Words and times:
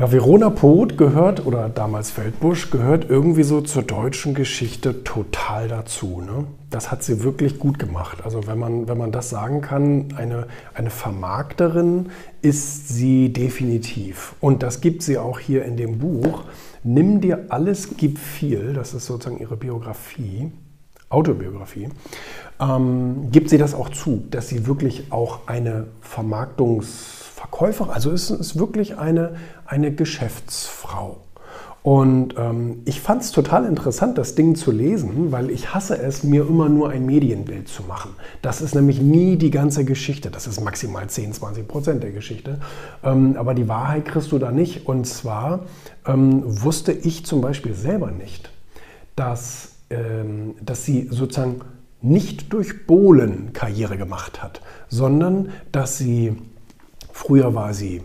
Ja, 0.00 0.12
Verona 0.12 0.48
Poth 0.48 0.96
gehört, 0.96 1.44
oder 1.44 1.68
damals 1.68 2.12
Feldbusch, 2.12 2.70
gehört 2.70 3.10
irgendwie 3.10 3.42
so 3.42 3.62
zur 3.62 3.82
deutschen 3.82 4.32
Geschichte 4.32 5.02
total 5.02 5.66
dazu. 5.66 6.20
Ne? 6.20 6.44
Das 6.70 6.92
hat 6.92 7.02
sie 7.02 7.24
wirklich 7.24 7.58
gut 7.58 7.80
gemacht. 7.80 8.18
Also 8.24 8.46
wenn 8.46 8.60
man, 8.60 8.86
wenn 8.86 8.96
man 8.96 9.10
das 9.10 9.28
sagen 9.28 9.60
kann, 9.60 10.14
eine, 10.16 10.46
eine 10.72 10.90
Vermarkterin 10.90 12.10
ist 12.42 12.86
sie 12.86 13.32
definitiv. 13.32 14.36
Und 14.38 14.62
das 14.62 14.80
gibt 14.80 15.02
sie 15.02 15.18
auch 15.18 15.40
hier 15.40 15.64
in 15.64 15.76
dem 15.76 15.98
Buch. 15.98 16.44
Nimm 16.84 17.20
dir 17.20 17.46
alles, 17.48 17.96
gib 17.96 18.20
viel. 18.20 18.74
Das 18.74 18.94
ist 18.94 19.04
sozusagen 19.06 19.40
ihre 19.40 19.56
Biografie. 19.56 20.52
Autobiografie, 21.10 21.88
ähm, 22.60 23.30
gibt 23.32 23.48
sie 23.48 23.56
das 23.56 23.74
auch 23.74 23.88
zu, 23.88 24.24
dass 24.30 24.48
sie 24.48 24.66
wirklich 24.66 25.10
auch 25.10 25.46
eine 25.46 25.86
Vermarktungs- 26.02 27.17
Verkäuferin, 27.58 27.92
also 27.92 28.12
ist, 28.12 28.30
ist 28.30 28.56
wirklich 28.56 28.98
eine, 28.98 29.34
eine 29.66 29.92
Geschäftsfrau. 29.92 31.16
Und 31.82 32.34
ähm, 32.38 32.82
ich 32.84 33.00
fand 33.00 33.22
es 33.22 33.32
total 33.32 33.64
interessant, 33.64 34.16
das 34.16 34.36
Ding 34.36 34.54
zu 34.54 34.70
lesen, 34.70 35.32
weil 35.32 35.50
ich 35.50 35.74
hasse 35.74 35.98
es, 35.98 36.22
mir 36.22 36.46
immer 36.46 36.68
nur 36.68 36.90
ein 36.90 37.04
Medienbild 37.04 37.66
zu 37.66 37.82
machen. 37.82 38.12
Das 38.42 38.60
ist 38.60 38.76
nämlich 38.76 39.00
nie 39.00 39.36
die 39.36 39.50
ganze 39.50 39.84
Geschichte. 39.84 40.30
Das 40.30 40.46
ist 40.46 40.60
maximal 40.60 41.08
10, 41.08 41.32
20 41.32 41.66
Prozent 41.66 42.02
der 42.04 42.12
Geschichte. 42.12 42.60
Ähm, 43.02 43.36
aber 43.36 43.54
die 43.54 43.66
Wahrheit 43.66 44.04
kriegst 44.04 44.30
du 44.30 44.38
da 44.38 44.52
nicht. 44.52 44.86
Und 44.86 45.06
zwar 45.06 45.64
ähm, 46.06 46.42
wusste 46.44 46.92
ich 46.92 47.26
zum 47.26 47.40
Beispiel 47.40 47.74
selber 47.74 48.12
nicht, 48.12 48.50
dass, 49.16 49.72
ähm, 49.90 50.54
dass 50.62 50.84
sie 50.84 51.08
sozusagen 51.10 51.62
nicht 52.02 52.52
durch 52.52 52.86
Bohlen 52.86 53.52
Karriere 53.52 53.96
gemacht 53.96 54.42
hat, 54.42 54.60
sondern 54.88 55.48
dass 55.72 55.98
sie 55.98 56.36
Früher 57.18 57.52
war 57.52 57.74
sie 57.74 58.00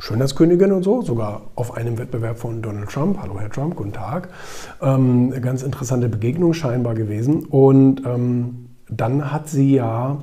Schönheitskönigin 0.00 0.72
und 0.72 0.82
so, 0.82 1.00
sogar 1.00 1.42
auf 1.54 1.76
einem 1.76 1.98
Wettbewerb 1.98 2.36
von 2.36 2.62
Donald 2.62 2.90
Trump. 2.90 3.16
Hallo 3.22 3.38
Herr 3.38 3.48
Trump, 3.48 3.76
guten 3.76 3.92
Tag. 3.92 4.28
Ähm, 4.82 5.30
ganz 5.40 5.62
interessante 5.62 6.08
Begegnung 6.08 6.52
scheinbar 6.52 6.96
gewesen. 6.96 7.44
Und 7.44 8.04
ähm, 8.04 8.70
dann 8.88 9.30
hat 9.32 9.48
sie 9.48 9.76
ja 9.76 10.18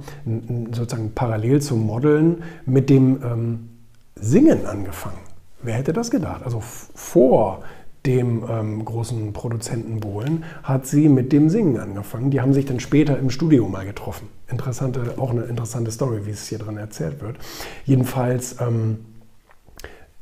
sozusagen 0.73 1.13
parallel 1.15 1.61
zum 1.61 1.85
Modeln 1.85 2.43
mit 2.65 2.89
dem 2.89 3.23
ähm, 3.23 3.69
Singen 4.15 4.65
angefangen. 4.65 5.19
Wer 5.61 5.75
hätte 5.75 5.93
das 5.93 6.11
gedacht? 6.11 6.41
Also 6.43 6.59
vor 6.59 7.61
dem 8.05 8.43
ähm, 8.49 8.83
großen 8.83 9.31
Produzenten 9.33 9.99
Bohlen, 9.99 10.43
hat 10.63 10.85
sie 10.85 11.07
mit 11.07 11.31
dem 11.31 11.49
Singen 11.49 11.77
angefangen. 11.79 12.31
Die 12.31 12.41
haben 12.41 12.53
sich 12.53 12.65
dann 12.65 12.79
später 12.79 13.17
im 13.17 13.29
Studio 13.29 13.67
mal 13.69 13.85
getroffen. 13.85 14.27
Interessante, 14.49 15.15
auch 15.17 15.31
eine 15.31 15.43
interessante 15.43 15.91
Story, 15.91 16.25
wie 16.25 16.31
es 16.31 16.47
hier 16.47 16.59
drin 16.59 16.77
erzählt 16.77 17.21
wird. 17.21 17.37
Jedenfalls 17.85 18.57
ähm, 18.59 19.05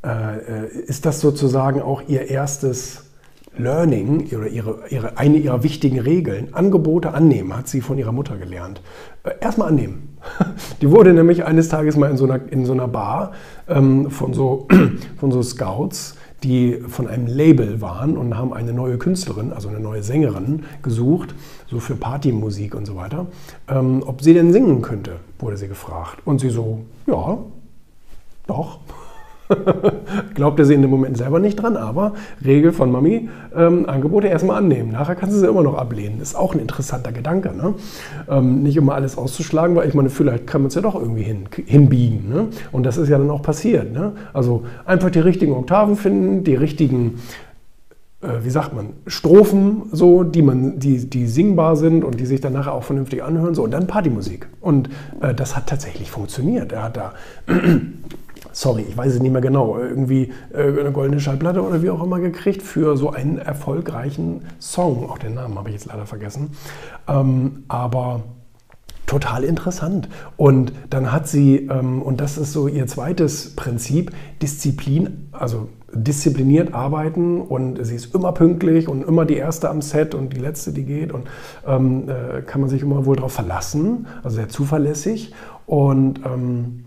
äh, 0.03 0.67
ist 0.85 1.05
das 1.05 1.21
sozusagen 1.21 1.81
auch 1.81 2.03
ihr 2.07 2.29
erstes 2.29 3.05
Learning 3.57 4.27
oder 4.33 4.47
ihre, 4.47 4.87
ihre, 4.89 5.17
eine 5.17 5.37
ihrer 5.37 5.63
wichtigen 5.63 5.99
Regeln. 5.99 6.53
Angebote 6.53 7.13
annehmen, 7.13 7.55
hat 7.55 7.67
sie 7.67 7.81
von 7.81 7.97
ihrer 7.97 8.11
Mutter 8.11 8.37
gelernt. 8.37 8.81
Äh, 9.23 9.31
Erstmal 9.41 9.69
annehmen. 9.69 10.17
Die 10.81 10.89
wurde 10.89 11.13
nämlich 11.13 11.45
eines 11.45 11.69
Tages 11.69 11.97
mal 11.97 12.09
in 12.11 12.17
so 12.17 12.25
einer, 12.25 12.39
in 12.51 12.65
so 12.65 12.73
einer 12.73 12.87
Bar 12.87 13.33
ähm, 13.67 14.09
von, 14.09 14.33
so, 14.33 14.67
von 15.17 15.31
so 15.31 15.41
Scouts 15.43 16.15
die 16.43 16.79
von 16.87 17.07
einem 17.07 17.27
Label 17.27 17.81
waren 17.81 18.17
und 18.17 18.37
haben 18.37 18.53
eine 18.53 18.73
neue 18.73 18.97
Künstlerin, 18.97 19.53
also 19.53 19.69
eine 19.69 19.79
neue 19.79 20.03
Sängerin 20.03 20.63
gesucht, 20.81 21.35
so 21.69 21.79
für 21.79 21.95
Partymusik 21.95 22.75
und 22.75 22.85
so 22.85 22.95
weiter. 22.95 23.27
Ähm, 23.67 24.03
ob 24.05 24.21
sie 24.21 24.33
denn 24.33 24.51
singen 24.51 24.81
könnte, 24.81 25.17
wurde 25.39 25.57
sie 25.57 25.67
gefragt. 25.67 26.19
Und 26.25 26.39
sie 26.39 26.49
so, 26.49 26.81
ja, 27.05 27.37
doch. 28.47 28.79
Glaubte 30.33 30.65
sie 30.65 30.73
in 30.73 30.81
dem 30.81 30.91
Moment 30.91 31.17
selber 31.17 31.39
nicht 31.39 31.55
dran, 31.55 31.77
aber 31.77 32.13
Regel 32.43 32.71
von 32.71 32.91
Mami, 32.91 33.29
ähm, 33.55 33.87
Angebote 33.87 34.27
erstmal 34.27 34.57
annehmen. 34.57 34.91
Nachher 34.91 35.15
kannst 35.15 35.35
du 35.35 35.39
sie 35.39 35.47
immer 35.47 35.63
noch 35.63 35.75
ablehnen. 35.75 36.21
Ist 36.21 36.35
auch 36.35 36.53
ein 36.53 36.59
interessanter 36.59 37.11
Gedanke. 37.11 37.55
Ne? 37.55 37.73
Ähm, 38.29 38.63
nicht 38.63 38.77
immer 38.77 38.95
alles 38.95 39.17
auszuschlagen, 39.17 39.75
weil 39.75 39.87
ich 39.87 39.93
meine, 39.93 40.09
vielleicht 40.09 40.47
kann 40.47 40.61
man 40.61 40.69
es 40.69 40.75
ja 40.75 40.81
doch 40.81 40.95
irgendwie 40.95 41.23
hin, 41.23 41.45
hinbiegen. 41.65 42.29
Ne? 42.29 42.47
Und 42.71 42.85
das 42.85 42.97
ist 42.97 43.09
ja 43.09 43.17
dann 43.17 43.29
auch 43.29 43.41
passiert. 43.41 43.93
Ne? 43.93 44.13
Also 44.33 44.63
einfach 44.85 45.09
die 45.09 45.19
richtigen 45.19 45.53
Oktaven 45.53 45.95
finden, 45.95 46.43
die 46.43 46.55
richtigen 46.55 47.19
äh, 48.21 48.43
wie 48.43 48.49
sagt 48.49 48.73
man, 48.73 48.89
Strophen, 49.07 49.83
so, 49.91 50.23
die, 50.23 50.41
man, 50.41 50.79
die, 50.79 51.09
die 51.09 51.25
singbar 51.27 51.75
sind 51.75 52.03
und 52.03 52.19
die 52.19 52.25
sich 52.25 52.39
dann 52.39 52.53
nachher 52.53 52.73
auch 52.73 52.83
vernünftig 52.83 53.23
anhören, 53.23 53.55
so, 53.55 53.63
und 53.63 53.71
dann 53.71 53.87
Partymusik. 53.87 54.47
Und 54.59 54.89
äh, 55.21 55.33
das 55.33 55.55
hat 55.55 55.67
tatsächlich 55.67 56.11
funktioniert. 56.11 56.71
Er 56.71 56.83
hat 56.83 56.97
da 56.97 57.13
sorry, 58.51 58.85
ich 58.87 58.97
weiß 58.97 59.13
es 59.13 59.19
nicht 59.21 59.31
mehr 59.31 59.41
genau, 59.41 59.77
irgendwie 59.77 60.31
äh, 60.53 60.79
eine 60.79 60.91
goldene 60.91 61.19
Schallplatte 61.19 61.61
oder 61.61 61.81
wie 61.81 61.89
auch 61.89 62.03
immer 62.03 62.19
gekriegt 62.19 62.61
für 62.61 62.97
so 62.97 63.11
einen 63.11 63.37
erfolgreichen 63.37 64.41
Song. 64.59 65.09
Auch 65.09 65.17
den 65.17 65.35
Namen 65.35 65.57
habe 65.57 65.69
ich 65.69 65.75
jetzt 65.75 65.85
leider 65.85 66.05
vergessen. 66.05 66.51
Ähm, 67.07 67.63
aber 67.67 68.23
total 69.05 69.43
interessant. 69.43 70.07
Und 70.37 70.71
dann 70.89 71.11
hat 71.11 71.27
sie, 71.27 71.67
ähm, 71.67 72.01
und 72.01 72.21
das 72.21 72.37
ist 72.37 72.53
so 72.53 72.67
ihr 72.67 72.87
zweites 72.87 73.55
Prinzip, 73.55 74.11
Disziplin, 74.41 75.27
also 75.33 75.67
diszipliniert 75.93 76.73
arbeiten 76.73 77.41
und 77.41 77.83
sie 77.85 77.95
ist 77.95 78.15
immer 78.15 78.31
pünktlich 78.31 78.87
und 78.87 79.03
immer 79.03 79.25
die 79.25 79.35
erste 79.35 79.69
am 79.69 79.81
Set 79.81 80.15
und 80.15 80.31
die 80.33 80.39
letzte, 80.39 80.71
die 80.71 80.83
geht 80.83 81.11
und 81.11 81.27
ähm, 81.67 82.07
äh, 82.07 82.41
kann 82.41 82.61
man 82.61 82.69
sich 82.69 82.81
immer 82.81 83.05
wohl 83.05 83.17
darauf 83.17 83.33
verlassen, 83.33 84.07
also 84.23 84.37
sehr 84.37 84.47
zuverlässig 84.47 85.33
und 85.65 86.21
ähm, 86.25 86.85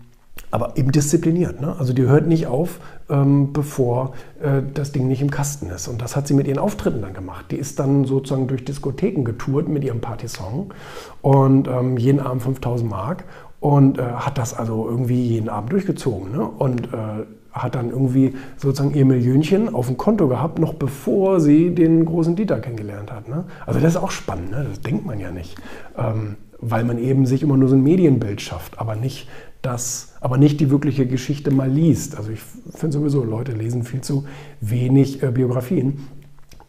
aber 0.51 0.77
eben 0.77 0.91
diszipliniert. 0.91 1.61
Ne? 1.61 1.75
Also 1.77 1.93
die 1.93 2.03
hört 2.03 2.27
nicht 2.27 2.47
auf, 2.47 2.79
ähm, 3.09 3.53
bevor 3.53 4.13
äh, 4.41 4.61
das 4.73 4.91
Ding 4.91 5.07
nicht 5.07 5.21
im 5.21 5.31
Kasten 5.31 5.69
ist. 5.69 5.87
Und 5.87 6.01
das 6.01 6.15
hat 6.15 6.27
sie 6.27 6.33
mit 6.33 6.47
ihren 6.47 6.59
Auftritten 6.59 7.01
dann 7.01 7.13
gemacht. 7.13 7.45
Die 7.51 7.57
ist 7.57 7.79
dann 7.79 8.05
sozusagen 8.05 8.47
durch 8.47 8.65
Diskotheken 8.65 9.23
getourt 9.23 9.67
mit 9.67 9.83
ihrem 9.83 10.01
Partysong 10.01 10.73
und 11.21 11.67
ähm, 11.67 11.97
jeden 11.97 12.19
Abend 12.19 12.43
5000 12.43 12.89
Mark 12.89 13.25
und 13.59 13.97
äh, 13.97 14.03
hat 14.03 14.37
das 14.37 14.53
also 14.53 14.87
irgendwie 14.87 15.21
jeden 15.21 15.49
Abend 15.49 15.71
durchgezogen. 15.71 16.31
Ne? 16.31 16.47
Und 16.47 16.93
äh, 16.93 17.25
hat 17.51 17.75
dann 17.75 17.89
irgendwie 17.89 18.35
sozusagen 18.57 18.93
ihr 18.93 19.05
Millionchen 19.05 19.73
auf 19.73 19.87
dem 19.87 19.97
Konto 19.97 20.27
gehabt, 20.27 20.59
noch 20.59 20.73
bevor 20.73 21.39
sie 21.39 21.73
den 21.73 22.03
großen 22.03 22.35
Dieter 22.35 22.59
kennengelernt 22.59 23.11
hat. 23.11 23.29
Ne? 23.29 23.45
Also 23.65 23.79
das 23.79 23.95
ist 23.95 24.01
auch 24.01 24.11
spannend, 24.11 24.51
ne? 24.51 24.65
das 24.69 24.81
denkt 24.81 25.05
man 25.05 25.19
ja 25.19 25.31
nicht. 25.31 25.55
Ähm, 25.97 26.35
weil 26.59 26.83
man 26.83 26.97
eben 26.97 27.25
sich 27.25 27.43
immer 27.43 27.57
nur 27.57 27.69
so 27.69 27.75
ein 27.75 27.83
Medienbild 27.83 28.41
schafft, 28.41 28.79
aber 28.79 28.95
nicht 28.95 29.27
das, 29.65 30.13
aber 30.21 30.37
nicht 30.37 30.59
die 30.59 30.69
wirkliche 30.69 31.05
Geschichte 31.07 31.51
mal 31.51 31.69
liest. 31.69 32.15
Also 32.17 32.31
ich 32.31 32.39
finde 32.75 32.97
sowieso, 32.97 33.23
Leute 33.23 33.51
lesen 33.51 33.83
viel 33.83 34.01
zu 34.01 34.25
wenig 34.61 35.23
äh, 35.23 35.31
Biografien. 35.31 36.07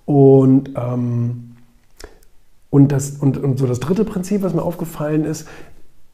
Und, 0.04 0.70
ähm, 0.76 1.56
und, 2.70 2.92
das, 2.92 3.10
und, 3.10 3.38
und 3.38 3.58
so 3.58 3.66
das 3.66 3.80
dritte 3.80 4.04
Prinzip, 4.04 4.42
was 4.42 4.54
mir 4.54 4.62
aufgefallen 4.62 5.24
ist, 5.24 5.46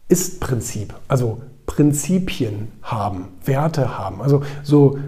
ist 0.08 0.40
Prinzip. 0.40 0.94
Also 1.08 1.40
Prinzipien 1.66 2.68
haben, 2.82 3.28
Werte 3.44 3.98
haben. 3.98 4.20
Also 4.20 4.42
so, 4.62 4.98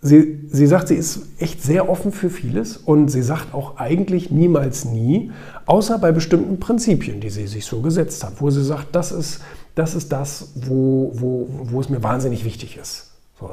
sie, 0.00 0.40
sie 0.48 0.66
sagt, 0.66 0.88
sie 0.88 0.94
ist 0.94 1.28
echt 1.38 1.62
sehr 1.62 1.88
offen 1.88 2.12
für 2.12 2.30
vieles 2.30 2.76
und 2.76 3.08
sie 3.08 3.22
sagt 3.22 3.54
auch 3.54 3.76
eigentlich 3.76 4.30
niemals 4.30 4.84
nie, 4.84 5.30
außer 5.66 5.98
bei 5.98 6.12
bestimmten 6.12 6.58
Prinzipien, 6.58 7.20
die 7.20 7.30
sie 7.30 7.46
sich 7.46 7.66
so 7.66 7.80
gesetzt 7.80 8.24
hat, 8.24 8.40
wo 8.40 8.50
sie 8.50 8.64
sagt, 8.64 8.94
das 8.94 9.12
ist 9.12 9.40
das 9.76 9.94
ist 9.94 10.10
das, 10.10 10.52
wo, 10.56 11.12
wo, 11.14 11.46
wo 11.48 11.80
es 11.80 11.88
mir 11.88 12.02
wahnsinnig 12.02 12.44
wichtig 12.44 12.76
ist. 12.76 13.12
So, 13.38 13.50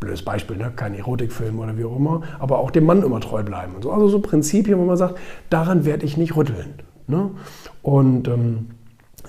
blödes 0.00 0.24
Beispiel, 0.24 0.56
ne? 0.56 0.72
kein 0.74 0.94
Erotikfilm 0.94 1.60
oder 1.60 1.76
wie 1.76 1.84
auch 1.84 1.94
immer, 1.94 2.22
aber 2.40 2.58
auch 2.58 2.70
dem 2.70 2.86
Mann 2.86 3.02
immer 3.02 3.20
treu 3.20 3.42
bleiben. 3.42 3.76
Und 3.76 3.82
so. 3.82 3.92
Also 3.92 4.08
so 4.08 4.20
Prinzipien, 4.20 4.78
wo 4.78 4.84
man 4.84 4.96
sagt, 4.96 5.18
daran 5.50 5.84
werde 5.84 6.06
ich 6.06 6.16
nicht 6.16 6.34
rütteln. 6.34 6.74
Ne? 7.06 7.30
Und 7.82 8.28
ähm, 8.28 8.70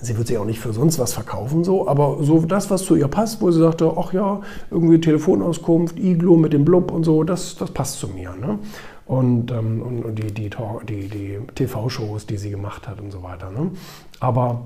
sie 0.00 0.16
wird 0.16 0.26
sich 0.26 0.38
auch 0.38 0.46
nicht 0.46 0.60
für 0.60 0.72
sonst 0.72 0.98
was 0.98 1.12
verkaufen, 1.12 1.62
so, 1.62 1.86
aber 1.86 2.16
so 2.22 2.40
das, 2.40 2.70
was 2.70 2.84
zu 2.84 2.96
ihr 2.96 3.08
passt, 3.08 3.42
wo 3.42 3.50
sie 3.50 3.60
sagte, 3.60 3.92
ach 3.94 4.14
ja, 4.14 4.40
irgendwie 4.70 5.00
Telefonauskunft, 5.00 5.98
Iglo 5.98 6.36
mit 6.36 6.54
dem 6.54 6.64
Blub 6.64 6.90
und 6.90 7.04
so, 7.04 7.22
das, 7.22 7.54
das 7.56 7.70
passt 7.70 7.98
zu 7.98 8.08
mir. 8.08 8.34
Ne? 8.34 8.58
Und, 9.04 9.52
ähm, 9.52 9.82
und, 9.82 10.04
und 10.06 10.18
die, 10.18 10.32
die, 10.32 10.50
die, 10.88 11.08
die 11.08 11.38
TV-Shows, 11.54 12.26
die 12.26 12.38
sie 12.38 12.48
gemacht 12.48 12.88
hat 12.88 12.98
und 13.02 13.10
so 13.10 13.22
weiter. 13.22 13.50
Ne? 13.50 13.72
Aber 14.20 14.62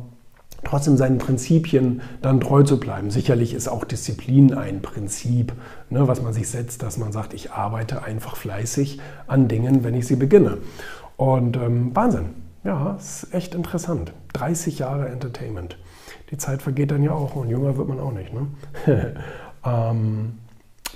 trotzdem 0.64 0.96
seinen 0.96 1.19
Prinzipien 1.19 2.02
dann 2.20 2.40
treu 2.40 2.62
zu 2.62 2.81
bleiben. 2.81 3.10
Sicherlich 3.10 3.55
ist 3.55 3.69
auch 3.69 3.84
Disziplin 3.84 4.55
ein 4.55 4.82
Prinzip, 4.82 5.52
ne, 5.90 6.08
was 6.08 6.22
man 6.22 6.32
sich 6.32 6.49
setzt, 6.49 6.82
dass 6.82 6.99
man 6.99 7.12
sagt, 7.12 7.34
ich 7.34 7.52
arbeite 7.52 8.02
einfach 8.02 8.37
fleißig 8.37 9.00
an 9.26 9.49
Dingen, 9.49 9.84
wenn 9.84 9.94
ich 9.94 10.06
sie 10.06 10.16
beginne. 10.16 10.58
Und 11.16 11.56
ähm, 11.56 11.94
Wahnsinn, 11.94 12.31
ja, 12.64 12.96
ist 12.99 13.32
echt 13.32 13.55
interessant. 13.55 14.12
30 14.34 14.78
Jahre 14.81 15.08
Entertainment. 15.08 15.78
Die 16.31 16.37
Zeit 16.37 16.62
vergeht 16.62 16.90
dann 16.90 17.02
ja 17.02 17.12
auch 17.12 17.37
und 17.37 17.49
jünger 17.49 17.76
wird 17.76 17.88
man 17.88 18.00
auch 18.00 18.12
nicht. 18.12 18.32
Ne? 18.32 18.46
ähm, 19.64 20.38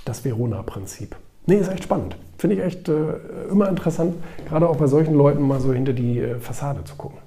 das 0.05 0.23
Verona-Prinzip. 0.23 1.15
Nee, 1.45 1.55
ist 1.55 1.71
echt 1.71 1.83
spannend. 1.83 2.15
Finde 2.37 2.57
ich 2.57 2.63
echt 2.63 2.89
äh, 2.89 3.15
immer 3.49 3.69
interessant, 3.69 4.15
gerade 4.47 4.67
auch 4.67 4.75
bei 4.75 4.87
solchen 4.87 5.13
Leuten 5.13 5.41
mal 5.41 5.59
so 5.59 5.73
hinter 5.73 5.93
die 5.93 6.19
äh, 6.19 6.39
Fassade 6.39 6.83
zu 6.83 6.95
gucken. 6.95 7.19